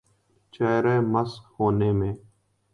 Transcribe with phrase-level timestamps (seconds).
[0.53, 2.13] چہر ہ مسخ ہونے میں۔